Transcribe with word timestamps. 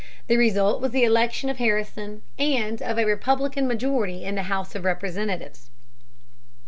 The 0.25 0.35
result 0.35 0.81
was 0.81 0.93
the 0.93 1.03
election 1.03 1.47
of 1.47 1.57
Harrison 1.59 2.23
and 2.39 2.81
of 2.81 2.97
a 2.97 3.05
Republican 3.05 3.67
majority 3.67 4.25
in 4.25 4.33
the 4.33 4.41
House 4.49 4.73
of 4.73 4.83
Representatives. 4.83 5.69